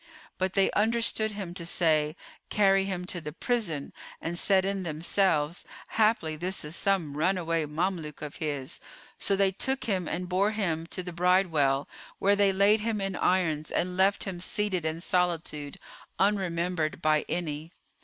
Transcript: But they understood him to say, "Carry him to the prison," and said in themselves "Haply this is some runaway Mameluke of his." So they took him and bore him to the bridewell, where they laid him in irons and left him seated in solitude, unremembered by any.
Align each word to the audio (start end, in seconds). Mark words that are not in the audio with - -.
But 0.39 0.53
they 0.53 0.71
understood 0.71 1.33
him 1.33 1.53
to 1.53 1.63
say, 1.63 2.15
"Carry 2.49 2.85
him 2.85 3.05
to 3.05 3.21
the 3.21 3.31
prison," 3.31 3.93
and 4.19 4.35
said 4.39 4.65
in 4.65 4.81
themselves 4.81 5.63
"Haply 5.89 6.35
this 6.35 6.65
is 6.65 6.75
some 6.75 7.15
runaway 7.15 7.67
Mameluke 7.67 8.23
of 8.23 8.37
his." 8.37 8.79
So 9.19 9.35
they 9.35 9.51
took 9.51 9.83
him 9.83 10.07
and 10.07 10.27
bore 10.27 10.53
him 10.53 10.87
to 10.87 11.03
the 11.03 11.13
bridewell, 11.13 11.87
where 12.17 12.35
they 12.35 12.51
laid 12.51 12.79
him 12.79 12.99
in 12.99 13.15
irons 13.15 13.69
and 13.69 13.95
left 13.95 14.23
him 14.23 14.39
seated 14.39 14.85
in 14.85 15.01
solitude, 15.01 15.77
unremembered 16.17 16.99
by 16.99 17.23
any. 17.29 17.71